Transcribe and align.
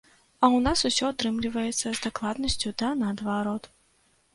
А 0.27 0.45
ў 0.55 0.59
нас 0.67 0.79
ўсё 0.89 1.11
атрымліваецца 1.11 1.85
з 1.85 1.95
дакладнасцю 2.09 2.77
да 2.85 2.95
наадварот. 3.05 3.75